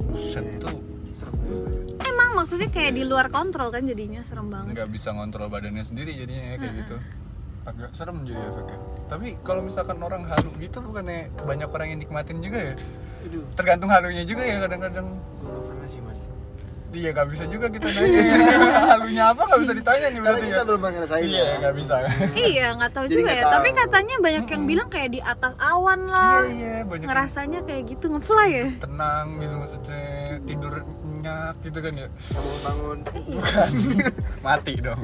Buset 0.08 0.60
tuh. 0.64 0.80
Serem 1.12 1.36
juga. 1.44 1.68
emang 2.06 2.30
maksudnya 2.38 2.72
kayak 2.72 2.96
di 2.96 3.04
luar 3.04 3.28
kontrol 3.28 3.74
kan 3.74 3.84
jadinya 3.84 4.24
serem 4.24 4.48
banget. 4.48 4.72
Nggak 4.76 4.90
bisa 4.94 5.12
ngontrol 5.12 5.52
badannya 5.52 5.84
sendiri 5.84 6.16
jadinya 6.16 6.56
ya, 6.56 6.58
kayak 6.62 6.76
gitu 6.86 6.98
agak 7.68 7.92
serem 7.92 8.24
jadi 8.24 8.40
efeknya. 8.40 8.80
Tapi 9.12 9.28
kalau 9.44 9.62
misalkan 9.68 10.00
orang 10.00 10.24
halu 10.24 10.50
gitu 10.56 10.80
bukannya 10.80 11.28
banyak 11.44 11.68
orang 11.68 11.88
yang 11.92 12.00
nikmatin 12.00 12.40
juga 12.40 12.60
ya? 12.72 12.76
Aduh, 13.28 13.44
tergantung 13.60 13.92
halunya 13.92 14.24
juga 14.24 14.44
ya 14.48 14.64
kadang-kadang. 14.64 15.08
Gue 15.44 15.50
nggak 15.52 15.66
pernah 15.68 15.88
sih 15.92 16.02
mas. 16.04 16.22
dia 16.88 17.12
nggak 17.12 17.30
bisa 17.36 17.44
juga 17.52 17.68
kita 17.68 17.84
nanya. 17.84 18.22
Halunya 18.96 19.24
apa? 19.36 19.42
Nggak 19.44 19.62
bisa 19.68 19.74
ditanya 19.76 20.08
nih 20.08 20.22
berarti 20.24 20.46
kita 20.48 20.56
ya. 20.56 20.66
belum 20.66 20.80
pernah 20.80 20.94
ngerasain. 20.96 21.26
iya 21.28 21.44
ya. 21.44 21.56
nggak 21.60 21.76
bisa. 21.76 21.96
Iya 22.56 22.68
nggak 22.80 22.92
tahu 22.96 23.06
Jadi 23.06 23.16
juga 23.20 23.32
ya. 23.36 23.44
Tapi 23.52 23.70
katanya 23.76 24.16
banyak 24.24 24.46
yang 24.48 24.64
bilang 24.64 24.88
kayak 24.88 25.10
di 25.12 25.20
atas 25.20 25.54
awan 25.60 26.00
iya 26.08 26.16
lah. 26.16 26.40
Iya 26.48 26.76
banyak 26.88 27.04
yang 27.04 27.10
ngerasanya 27.12 27.60
kayak 27.68 27.84
gitu 27.92 28.06
ngefly 28.08 28.50
ya? 28.50 28.68
Tenang 28.80 29.26
gitu 29.44 29.54
maksudnya 29.60 30.06
tidur 30.48 30.74
nyenyak 31.28 31.56
gitu 31.60 31.80
kan 31.84 31.94
ya? 32.00 32.08
Bangun-bangun. 32.32 32.98
iya 33.28 33.64
mati 34.48 34.74
dong 34.80 35.00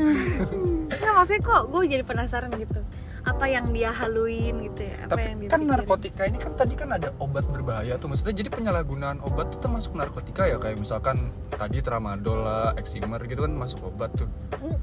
Nggak 0.90 1.14
maksudnya 1.16 1.42
kok 1.46 1.62
gue 1.72 1.82
jadi 1.88 2.04
penasaran 2.04 2.52
gitu 2.60 2.82
apa 3.24 3.48
yang 3.48 3.72
dia 3.72 3.88
haluin 3.96 4.68
gitu 4.68 4.84
ya 4.84 5.08
apa 5.08 5.16
tapi 5.16 5.28
yang 5.32 5.40
dia 5.40 5.48
kan 5.48 5.60
pikirin. 5.64 5.72
narkotika 5.72 6.22
ini 6.28 6.38
kan 6.44 6.52
tadi 6.60 6.74
kan 6.76 6.90
ada 6.92 7.10
obat 7.24 7.48
berbahaya 7.48 7.96
tuh 7.96 8.12
maksudnya 8.12 8.36
jadi 8.36 8.50
penyalahgunaan 8.52 9.24
obat 9.24 9.48
tuh 9.56 9.64
termasuk 9.64 9.96
narkotika 9.96 10.44
ya 10.44 10.60
kayak 10.60 10.76
misalkan 10.76 11.32
tadi 11.56 11.80
tramadol 11.80 12.44
lah 12.44 12.76
eksimer 12.76 13.24
gitu 13.32 13.48
kan 13.48 13.56
masuk 13.56 13.80
obat 13.88 14.12
tuh 14.20 14.28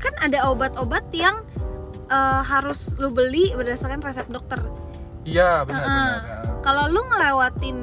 kan 0.00 0.16
ada 0.24 0.48
obat-obat 0.48 1.04
yang 1.12 1.44
eh, 2.08 2.42
harus 2.48 2.96
lu 2.96 3.12
beli 3.12 3.52
berdasarkan 3.52 4.00
resep 4.00 4.24
dokter 4.32 4.56
iya 5.28 5.60
benar 5.68 5.84
Heeh. 5.84 5.92
benar 5.92 6.20
ya. 6.24 6.36
kalau 6.64 6.84
lu 6.88 7.00
ngelewatin 7.12 7.76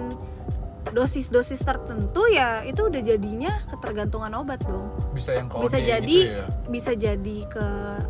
dosis-dosis 0.91 1.61
tertentu 1.61 2.21
ya 2.27 2.61
itu 2.61 2.85
udah 2.85 3.01
jadinya 3.01 3.53
ketergantungan 3.67 4.31
obat 4.33 4.61
dong. 4.63 4.91
Bisa 5.11 5.33
yang 5.33 5.47
kode 5.47 5.65
bisa 5.65 5.77
gitu 5.77 5.89
jadi 5.89 6.17
ya? 6.37 6.45
bisa 6.67 6.91
jadi 6.93 7.37
ke 7.47 7.65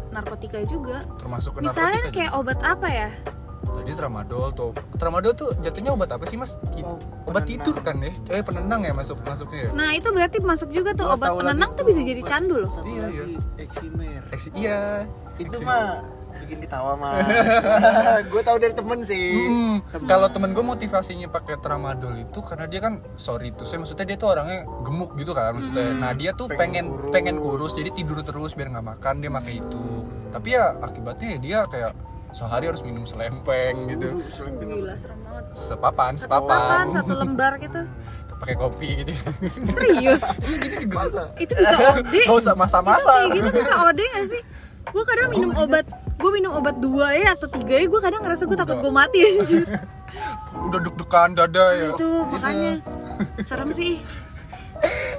narkotika 0.09 0.59
juga. 0.63 1.05
Termasuk 1.17 1.55
ke 1.55 1.59
misalnya 1.61 2.01
narkotika 2.01 2.15
kayak 2.15 2.31
juga. 2.31 2.39
obat 2.39 2.59
apa 2.61 2.87
ya? 2.87 3.09
Tadi 3.67 3.91
tramadol 3.93 4.47
tuh. 4.51 4.71
Tramadol 4.95 5.33
tuh 5.33 5.49
jatuhnya 5.59 5.91
obat 5.91 6.09
apa 6.09 6.23
sih 6.25 6.35
mas? 6.35 6.55
Oh, 6.81 6.97
obat 7.23 7.43
penenang. 7.43 7.45
tidur 7.45 7.75
kan 7.79 7.95
ya? 7.99 8.11
Eh 8.31 8.41
penenang 8.41 8.81
ya 8.81 8.91
masuk 8.91 9.19
masuknya 9.21 9.59
ya? 9.59 9.71
Nah 9.71 9.89
itu 9.91 10.07
berarti 10.09 10.37
masuk 10.39 10.69
juga 10.71 10.91
tuh 10.91 11.07
obat 11.07 11.29
penenang 11.31 11.71
tuh 11.75 11.83
bisa 11.83 12.01
jadi 12.01 12.19
obat. 12.19 12.31
candu 12.31 12.55
loh. 12.57 12.71
satu 12.71 12.87
Iya, 12.87 13.05
lagi 13.05 13.35
eksimer. 13.59 14.21
Eksi- 14.31 14.53
iya. 14.55 15.05
Itu 15.37 15.53
Eksimer. 15.53 15.67
mah 15.67 16.16
bikin 16.37 16.57
ditawa 16.59 16.93
mas 16.93 17.23
gue 18.31 18.41
tahu 18.41 18.57
dari 18.57 18.71
temen 18.71 18.99
sih. 19.01 19.27
Temen. 19.87 20.05
Kalau 20.05 20.27
temen 20.27 20.51
gue 20.51 20.61
motivasinya 20.61 21.27
pakai 21.27 21.57
tramadol 21.57 22.15
itu 22.15 22.39
karena 22.39 22.65
dia 22.65 22.79
kan 22.79 22.99
sorry 23.15 23.51
tuh 23.51 23.63
saya 23.63 23.79
maksudnya 23.79 24.05
dia 24.05 24.15
tuh 24.15 24.29
orangnya 24.29 24.63
gemuk 24.81 25.15
gitu 25.15 25.31
kan 25.31 25.51
maksudnya. 25.51 25.87
Hmm. 25.87 25.99
Nah 25.99 26.11
dia 26.11 26.31
tuh 26.31 26.47
pengen 26.47 26.87
Pengen 26.89 27.11
pengen 27.11 27.35
kurus. 27.37 27.71
kurus. 27.71 27.73
jadi 27.75 27.89
tidur 27.91 28.19
terus 28.21 28.51
biar 28.51 28.69
nggak 28.69 28.87
makan 28.87 29.15
dia 29.19 29.29
pakai 29.29 29.53
itu. 29.57 29.83
Hmm. 29.97 30.31
Tapi 30.31 30.47
ya 30.49 30.65
akibatnya 30.77 31.27
ya 31.27 31.37
dia 31.37 31.59
kayak 31.65 31.91
sehari 32.29 32.65
harus 32.65 32.81
minum 32.81 33.03
selempeng 33.03 33.75
gitu. 33.87 34.07
Apa? 34.13 34.61
gila 34.61 34.93
serem 34.93 35.19
banget 35.21 35.43
Sepapan, 35.53 36.11
sepapan. 36.13 36.47
papan 36.49 36.85
satu 36.91 37.13
lembar 37.23 37.53
gitu 37.57 37.81
Pakai 38.37 38.53
kopi 38.53 38.89
gitu. 39.01 39.13
serius 39.73 40.21
masa 40.93 41.33
itu 41.35 41.51
bisa 41.51 41.73
OD 41.73 42.13
Gak 42.21 42.37
usah 42.37 42.53
masa-masa. 42.53 43.09
kayak 43.25 43.33
gitu 43.33 43.49
bisa 43.51 43.73
OD 43.81 43.99
gak 44.05 44.25
sih 44.29 44.41
gue 44.87 45.03
kadang 45.03 45.29
minum 45.31 45.51
obat 45.57 45.83
gue 46.17 46.29
minum 46.31 46.51
obat 46.51 46.75
dua 46.77 47.13
ya 47.13 47.33
atau 47.33 47.45
tiga 47.47 47.77
ya 47.77 47.85
gue 47.85 47.99
kadang 47.99 48.21
ngerasa 48.21 48.43
gue 48.43 48.57
takut 48.57 48.77
gue 48.79 48.91
mati. 48.91 49.21
Udah 50.67 50.79
deg-degan 50.81 51.29
dada 51.31 51.65
ya. 51.71 51.93
itu 51.93 52.09
makanya 52.25 52.71
serem 53.43 53.69
sih 53.69 54.01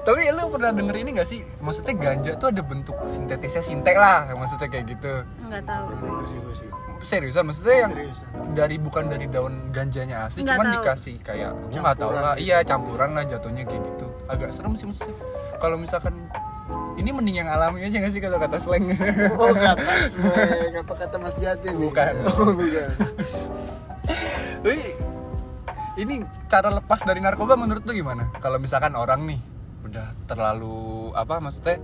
Tapi 0.01 0.31
lu 0.31 0.47
pernah 0.49 0.71
denger 0.71 0.97
ini 0.97 1.11
gak 1.13 1.27
sih? 1.27 1.43
Maksudnya 1.59 1.91
ganja 1.93 2.33
tuh 2.35 2.49
ada 2.49 2.63
bentuk 2.63 2.95
sintetisnya 3.05 3.59
sintek 3.61 3.95
lah, 3.95 4.31
maksudnya 4.33 4.71
kayak 4.71 4.87
gitu. 4.89 5.13
nggak 5.45 5.67
tahu 5.67 5.85
Pernah 5.91 5.99
denger 6.01 6.25
sih 6.25 6.39
gue 6.39 6.55
sih 6.55 6.69
Seriusan, 6.99 7.43
maksudnya 7.45 7.77
yang 7.77 7.91
seriusan 7.93 8.29
dari 8.55 8.77
bukan 8.79 9.05
dari 9.07 9.27
daun 9.27 9.71
ganjanya 9.71 10.27
asli 10.27 10.43
Nggak 10.43 10.57
cuman 10.57 10.67
tahu. 10.67 10.75
dikasih 10.79 11.17
kayak 11.23 11.51
gue 11.55 11.79
nggak 11.79 11.97
tahu 11.97 12.11
lah 12.11 12.35
gitu. 12.35 12.43
iya 12.43 12.59
campuran 12.63 13.11
lah 13.13 13.25
jatuhnya 13.25 13.63
kayak 13.63 13.83
gitu 13.85 14.07
agak 14.27 14.51
serem 14.51 14.73
sih 14.75 14.87
maksudnya 14.87 15.15
kalau 15.59 15.77
misalkan 15.77 16.15
ini 16.99 17.11
mending 17.15 17.37
yang 17.47 17.49
alami 17.49 17.87
aja 17.87 17.97
gak 18.03 18.13
sih 18.13 18.19
kalau 18.19 18.43
kata 18.43 18.59
slang? 18.59 18.91
Oh 19.39 19.55
ke 19.55 19.67
atas 19.67 20.19
eh, 20.19 20.75
apa 20.75 20.95
kata 20.99 21.17
Mas 21.23 21.35
Jati 21.39 21.71
nih? 21.71 21.79
Bukan. 21.79 22.13
oh 22.27 22.51
bukan. 22.59 22.89
Tapi 24.59 24.77
ini 25.99 26.15
cara 26.51 26.69
lepas 26.75 27.01
dari 27.07 27.23
narkoba 27.23 27.55
menurut 27.55 27.87
lu 27.87 27.95
gimana? 27.95 28.35
Kalau 28.43 28.59
misalkan 28.59 28.99
orang 28.99 29.31
nih 29.31 29.41
udah 29.87 30.07
terlalu 30.27 31.15
apa 31.15 31.39
maksudnya? 31.39 31.79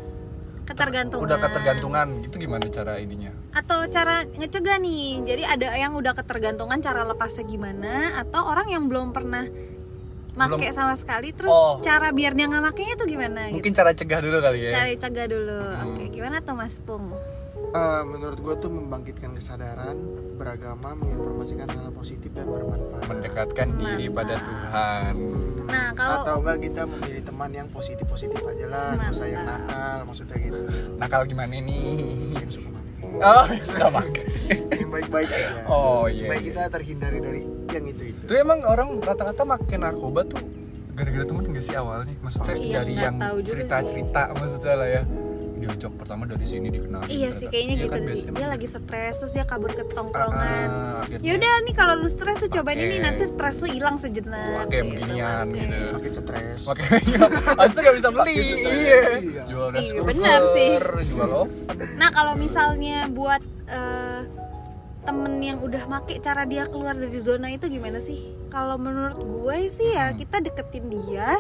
Ketergantungan. 0.65 1.25
Udah 1.29 1.39
ketergantungan 1.39 2.07
gitu 2.25 2.37
gimana 2.41 2.65
cara 2.73 2.97
ininya? 2.97 3.31
Atau 3.53 3.85
cara 3.93 4.25
ngecegah 4.25 4.81
nih. 4.81 5.23
Jadi 5.29 5.43
ada 5.45 5.69
yang 5.77 5.93
udah 5.95 6.17
ketergantungan 6.17 6.81
cara 6.81 7.05
lepasnya 7.05 7.45
gimana 7.45 8.17
atau 8.19 8.49
orang 8.49 8.73
yang 8.73 8.89
belum 8.89 9.13
pernah 9.13 9.45
make 10.35 10.51
Belum- 10.53 10.73
sama 10.73 10.95
sekali. 10.95 11.31
Terus 11.31 11.51
Oh. 11.51 11.79
cara 11.79 12.11
biar 12.11 12.33
dia 12.33 12.47
nggak 12.47 12.65
makainya 12.65 12.95
tuh 12.95 13.07
gimana? 13.07 13.49
Mungkin 13.49 13.63
gitu 13.65 13.77
cara 13.77 13.91
cegah 13.91 14.21
dulu 14.21 14.37
kali 14.39 14.59
ya. 14.61 14.71
Cari 14.73 14.95
cegah 14.97 15.27
dulu. 15.27 15.59
Hmm. 15.61 15.85
oke 15.89 16.03
gimana 16.09 16.37
tuh 16.39 16.55
mas 16.55 16.77
Pung? 16.79 17.15
Eh, 17.67 18.03
menurut 18.05 18.39
gue 18.39 18.55
tuh 18.57 18.71
membangkitkan 18.71 19.35
kesadaran 19.35 19.99
beragama 20.35 20.95
menginformasikan 20.95 21.67
hal 21.67 21.91
positif 21.91 22.31
dan 22.31 22.47
bermanfaat. 22.47 23.03
Mendekatkan 23.05 23.69
diri 23.75 24.07
Mantap. 24.07 24.15
pada 24.17 24.35
Tuhan. 24.41 25.13
Hmm, 25.13 25.67
Nah, 25.67 25.89
kalau- 25.93 26.23
atau 26.23 26.35
enggak 26.39 26.59
kita 26.63 26.83
memilih 26.85 27.23
teman 27.25 27.51
yang 27.51 27.67
positif 27.69 28.05
positif 28.05 28.39
aja 28.39 28.67
lah 28.69 28.95
nggak 28.95 29.11
usah 29.11 29.27
yang 29.27 29.43
nakal 29.43 29.99
maksudnya 30.05 30.37
gitu. 30.37 30.61
Nakal 30.95 31.21
gimana 31.25 31.51
nih? 31.51 31.87
Yang 32.37 32.51
suka 32.53 32.69
makan 32.69 32.83
oh 33.17 33.45
suka 33.71 33.87
pakai 33.93 34.25
yang 34.75 34.91
baik-baik 34.91 35.29
aja. 35.29 35.63
Oh, 35.67 36.07
iya, 36.07 36.15
supaya 36.17 36.39
iya. 36.39 36.47
kita 36.47 36.63
terhindari 36.69 37.19
dari 37.19 37.43
yang 37.75 37.87
itu 37.87 38.03
itu 38.09 38.21
Itu 38.23 38.33
emang 38.35 38.59
orang 38.63 38.89
rata-rata 38.99 39.43
makin 39.45 39.79
narkoba 39.81 40.21
tuh 40.25 40.41
gara-gara 40.93 41.25
temen 41.25 41.43
gak 41.45 41.61
sih 41.61 41.75
awalnya? 41.75 42.15
Maksudnya 42.19 42.55
Iya, 42.55 42.75
dari 42.77 42.93
yang 42.97 43.15
cerita-cerita 43.43 44.23
maksudnya 44.33 44.75
lah 44.75 44.89
ya 44.91 45.03
Diajak 45.55 45.97
pertama 45.97 46.23
dari 46.25 46.45
sini 46.45 46.69
dikenal 46.69 47.09
iya 47.09 47.31
sih 47.31 47.47
kayaknya 47.47 47.75
gitu 47.81 47.97
sih 48.13 48.29
dia 48.29 48.47
lagi 48.47 48.67
stres 48.67 49.15
terus 49.17 49.33
dia 49.33 49.43
kabur 49.43 49.71
ke 49.71 49.81
Ah, 49.81 49.89
tongkrongan 49.89 50.69
ah, 50.69 51.01
akhirnya 51.01 51.25
Yaudah 51.25 51.53
nih 51.65 51.75
kalau 51.75 51.95
lu 51.97 52.07
stres 52.07 52.37
tuh 52.37 52.51
cobain 52.53 52.75
Pakai- 52.75 52.85
ini 52.85 52.97
nanti 53.01 53.25
stres 53.25 53.57
lu 53.59 53.69
hilang 53.69 53.97
sejenak. 53.97 54.45
pakai 54.61 54.79
gitu, 54.79 54.89
beginian 54.93 55.47
pakai. 55.47 55.57
gitu 55.57 55.79
makin 55.91 56.13
stres 56.13 56.61
Pakai 56.69 56.87
itu 57.65 57.79
gak 57.81 57.95
bisa 57.97 58.09
beli 58.11 58.35
Pakai. 58.35 58.45
Iya 58.45 59.01
Iya. 59.17 59.43
Jual 59.47 59.69
rice 59.71 59.81
Iya, 59.81 59.95
cooker 59.95 60.09
benar 60.11 60.41
sih. 60.53 60.71
Jual 61.09 61.31
oven 61.33 61.89
Nah 61.95 62.09
kalau 62.11 62.35
misalnya 62.37 62.99
buat 63.09 63.41
eh, 63.67 64.21
temen 65.05 65.39
yang 65.39 65.61
udah 65.61 65.85
make 65.85 66.17
cara 66.19 66.43
dia 66.43 66.65
keluar 66.65 66.93
dari 66.93 67.17
zona 67.17 67.49
itu 67.49 67.69
gimana 67.69 68.01
sih? 68.01 68.33
Kalau 68.49 68.75
menurut 68.75 69.21
gue 69.21 69.59
sih 69.69 69.93
ya 69.93 70.11
Hmm. 70.11 70.19
kita 70.19 70.37
deketin 70.41 70.85
dia, 70.89 71.37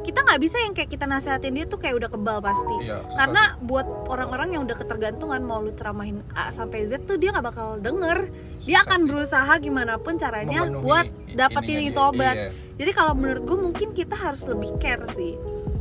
kita 0.00 0.22
nggak 0.22 0.40
bisa 0.40 0.56
yang 0.58 0.72
kayak 0.72 0.88
kita 0.88 1.04
nasehatin 1.04 1.52
dia 1.52 1.66
tuh 1.66 1.76
kayak 1.76 1.98
udah 1.98 2.08
kebal 2.08 2.38
pasti. 2.38 2.76
Iya, 2.80 3.04
Karena 3.10 3.58
buat 3.60 3.84
orang-orang 4.06 4.54
yang 4.54 4.62
udah 4.64 4.76
ketergantungan 4.76 5.42
mau 5.42 5.60
lu 5.60 5.72
ceramahin 5.72 6.22
A 6.32 6.48
sampai 6.48 6.86
Z 6.86 7.04
tuh 7.04 7.18
dia 7.18 7.34
nggak 7.34 7.46
bakal 7.46 7.76
denger. 7.76 8.30
Dia 8.62 8.84
akan 8.84 9.00
sih. 9.02 9.08
berusaha 9.08 9.52
gimana 9.58 9.96
pun 9.96 10.14
caranya 10.14 10.64
Memenuhi 10.64 10.84
buat 10.84 11.06
dapetin 11.34 11.80
itu 11.86 12.00
obat. 12.00 12.36
iya. 12.36 12.48
Jadi 12.76 12.90
kalau 12.92 13.12
menurut 13.12 13.42
gue 13.42 13.58
mungkin 13.60 13.88
kita 13.90 14.14
harus 14.14 14.44
lebih 14.44 14.72
care 14.78 15.04
sih. 15.10 15.34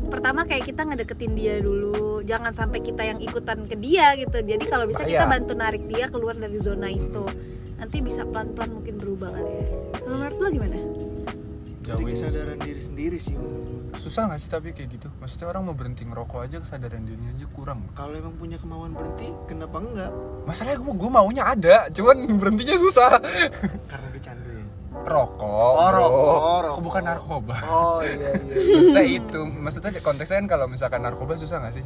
Pertama 0.09 0.41
kayak 0.41 0.65
kita 0.65 0.81
ngedeketin 0.83 1.38
dia 1.38 1.62
dulu, 1.62 2.08
jangan 2.29 2.53
sampai 2.53 2.79
kita 2.79 3.01
yang 3.01 3.17
ikutan 3.17 3.65
ke 3.65 3.74
dia 3.74 4.13
gitu. 4.13 4.38
Jadi 4.38 4.69
kalau 4.69 4.86
bisa 4.86 5.01
kita 5.01 5.25
Bahaya. 5.25 5.33
bantu 5.33 5.53
narik 5.57 5.83
dia 5.89 6.05
keluar 6.05 6.38
dari 6.38 6.62
zona 6.62 6.86
itu. 6.86 7.25
Nanti 7.75 7.98
bisa 8.00 8.21
pelan-pelan 8.24 8.69
mungkin 8.77 8.95
berubah 8.95 9.33
kali 9.33 9.50
ya. 9.50 9.65
Kalau 9.98 10.15
menurut 10.15 10.38
lo 10.38 10.48
gimana? 10.48 10.77
dari 11.79 12.05
Jauhin 12.05 12.13
kesadaran 12.13 12.59
diri 12.59 12.81
sendiri 12.83 13.17
sih 13.17 13.33
Susah 13.98 14.29
gak 14.29 14.38
sih 14.38 14.45
tapi 14.45 14.77
kayak 14.77 14.93
gitu? 14.93 15.09
Maksudnya 15.17 15.50
orang 15.50 15.65
mau 15.65 15.74
berhenti 15.74 16.05
ngerokok 16.05 16.45
aja 16.45 16.62
kesadaran 16.62 17.01
dirinya 17.01 17.33
aja 17.33 17.48
kurang 17.50 17.89
kalau 17.91 18.13
emang 18.13 18.38
punya 18.38 18.62
kemauan 18.62 18.93
berhenti 18.93 19.33
kenapa 19.50 19.81
enggak 19.81 20.12
Masalahnya 20.45 20.77
gue, 20.77 20.93
gue 20.93 21.09
maunya 21.09 21.43
ada, 21.48 21.75
cuman 21.89 22.17
berhentinya 22.39 22.77
susah 22.77 23.17
karena 23.89 24.07
dicanduin 24.13 24.67
Rokok 25.00 25.41
Oh, 25.41 25.88
bro. 25.89 25.98
rokok, 25.98 26.27
rokok. 26.38 26.74
Kok 26.77 26.83
bukan 26.83 27.03
narkoba 27.03 27.55
oh 27.65 28.00
iya 28.05 28.29
iya 28.38 28.53
Maksudnya 28.77 29.05
itu, 29.07 29.39
maksudnya 29.48 29.89
konteksnya 29.98 30.38
kan 30.45 30.48
kalau 30.48 30.65
misalkan 30.69 31.01
narkoba 31.01 31.33
susah 31.36 31.57
gak 31.59 31.74
sih? 31.74 31.86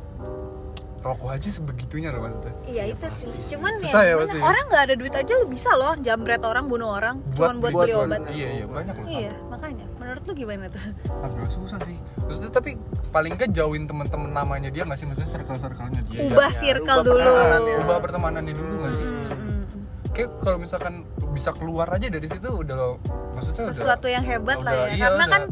Rokok 1.04 1.30
aja 1.30 1.50
sebegitunya 1.50 2.10
loh 2.10 2.24
maksudnya 2.24 2.56
Iya 2.64 2.84
itu 2.90 3.06
sih. 3.10 3.28
Cuman 3.52 3.76
Susah 3.76 4.02
ya 4.02 4.10
ya, 4.10 4.16
pasti. 4.18 4.40
orang 4.40 4.64
nggak 4.66 4.84
ada 4.84 4.96
duit 4.96 5.12
aja 5.14 5.34
lu 5.36 5.46
bisa 5.46 5.70
loh 5.74 5.94
jambret 5.98 6.40
orang 6.42 6.66
bunuh 6.66 6.90
orang 6.90 7.20
cuman 7.30 7.60
buat, 7.60 7.70
buat 7.70 7.84
beli 7.84 7.94
buat- 7.94 8.08
obat. 8.08 8.22
Iya 8.30 8.48
iya 8.54 8.66
banyak 8.66 8.96
loh 8.96 9.06
Iya 9.06 9.34
makanya. 9.46 9.86
Menurut 9.94 10.24
lu 10.24 10.34
gimana 10.34 10.66
tuh? 10.68 10.84
Agak 11.22 11.48
susah 11.50 11.80
sih 11.82 11.98
Maksudnya 12.18 12.52
tapi 12.52 12.72
paling 13.10 13.32
gak 13.34 13.52
jauhin 13.52 13.84
temen-temen 13.84 14.30
namanya 14.30 14.70
dia 14.70 14.84
gak 14.84 14.96
sih? 14.96 15.04
Maksudnya 15.04 15.30
circle-circle-nya 15.30 16.02
dia 16.06 16.20
Ubah 16.26 16.50
ya, 16.50 16.56
circle 16.56 16.98
ubah 16.98 17.04
dulu. 17.06 17.20
pertemanan 17.20 17.62
ya. 17.62 17.76
Ubah 17.78 17.98
pertemanannya 18.00 18.54
dulu 18.54 18.74
gak 18.80 18.94
sih? 18.94 19.06
Hmm, 19.06 19.24
hmm. 19.28 19.62
Kayak 20.10 20.30
kalau 20.40 20.58
misalkan 20.58 20.94
bisa 21.30 21.50
keluar 21.52 21.88
aja 21.90 22.08
dari 22.08 22.24
situ 22.24 22.48
udah 22.48 22.78
Maksudnya 23.34 23.60
udah- 23.60 23.70
sesuatu 23.70 24.08
yang 24.08 24.22
hebat 24.22 24.56
lah 24.58 24.72
udah- 24.72 24.86
ya 24.86 24.88
iya, 24.90 25.04
karena 25.04 25.20
udah. 25.20 25.34
kan 25.36 25.44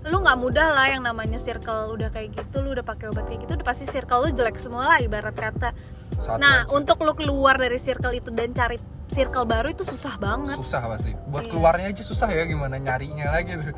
lu 0.00 0.16
nggak 0.18 0.38
mudah 0.38 0.68
lah 0.72 0.86
yang 0.88 1.02
namanya 1.02 1.36
circle 1.36 1.92
udah 1.92 2.08
kayak 2.08 2.32
gitu 2.32 2.64
lu 2.64 2.72
udah 2.72 2.80
pakai 2.80 3.12
obat 3.12 3.28
kayak 3.28 3.44
gitu 3.44 3.52
udah 3.52 3.66
pasti 3.66 3.84
circle 3.84 4.24
lu 4.24 4.32
jelek 4.32 4.56
semua 4.56 4.86
lah 4.86 4.98
ibarat 4.98 5.32
kata. 5.32 5.76
Satu 6.16 6.40
nah 6.40 6.64
untuk 6.68 7.00
lu 7.00 7.12
keluar 7.12 7.56
dari 7.56 7.76
circle 7.76 8.12
itu 8.12 8.32
dan 8.32 8.50
cari 8.50 8.80
circle 9.06 9.44
baru 9.44 9.68
itu 9.68 9.84
susah 9.84 10.16
banget. 10.16 10.56
Susah 10.56 10.86
pasti. 10.86 11.12
Buat 11.28 11.44
Iya. 11.44 11.50
keluarnya 11.52 11.86
aja 11.90 12.02
susah 12.02 12.28
ya 12.28 12.44
gimana 12.44 12.76
nyarinya 12.76 13.28
lagi 13.28 13.56
tuh 13.56 13.74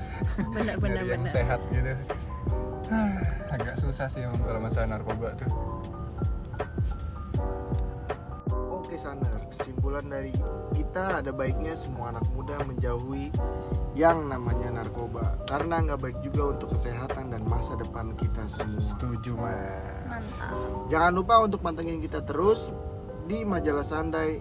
bener 0.52 0.76
bener 0.84 1.02
yang 1.04 1.22
bener 1.24 1.32
sehat 1.32 1.58
gitu. 1.70 1.90
Agak 3.54 3.76
susah 3.76 4.06
sih 4.06 4.22
emang 4.22 4.40
kalau 4.42 4.60
masalah 4.60 4.88
narkoba 4.92 5.34
tuh 5.34 5.50
Saner, 8.96 9.40
kesimpulan 9.50 10.06
dari 10.06 10.32
kita 10.76 11.20
ada 11.20 11.30
baiknya 11.32 11.76
semua 11.76 12.12
anak 12.14 12.26
muda 12.32 12.60
menjauhi 12.64 13.32
yang 13.92 14.28
namanya 14.28 14.72
narkoba 14.72 15.36
karena 15.44 15.84
nggak 15.84 16.00
baik 16.00 16.18
juga 16.24 16.56
untuk 16.56 16.72
kesehatan 16.72 17.28
dan 17.28 17.42
masa 17.44 17.76
depan 17.76 18.16
kita 18.16 18.48
semua. 18.48 18.80
setuju 18.80 19.32
mas 19.36 20.48
mantap 20.48 20.88
Jangan 20.88 21.12
lupa 21.12 21.34
untuk 21.44 21.60
pantengin 21.60 22.00
kita 22.00 22.24
terus 22.24 22.72
di 23.28 23.44
majalah 23.44 23.84
Sandai 23.84 24.40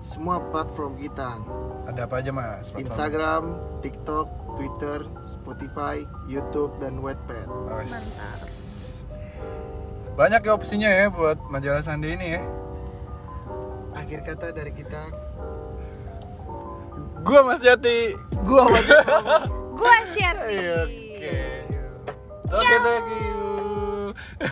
semua 0.00 0.40
platform 0.48 0.96
kita. 0.96 1.38
Ada 1.84 2.08
apa 2.08 2.14
aja 2.24 2.30
mas? 2.32 2.72
Platform? 2.72 2.80
Instagram, 2.80 3.42
TikTok, 3.84 4.28
Twitter, 4.56 4.98
Spotify, 5.28 5.96
YouTube, 6.24 6.72
dan 6.80 7.00
Wattpad. 7.04 7.48
Mantap. 7.48 8.40
Banyak 10.16 10.40
ya 10.44 10.52
opsinya 10.52 10.90
ya 10.90 11.06
buat 11.08 11.38
majalah 11.48 11.80
Sandi 11.80 12.12
ini 12.12 12.26
ya. 12.36 12.42
Akhir 14.10 14.26
kata 14.26 14.50
dari 14.50 14.74
kita, 14.74 15.06
Gua 17.22 17.46
Mas 17.46 17.62
Jati. 17.62 18.10
gua 18.42 18.66
masih 18.66 18.98
Gua 19.78 19.96
share. 20.02 20.50
Oke. 20.82 21.38
Oke, 22.50 22.74
thank 22.82 23.06
you. 23.06 23.39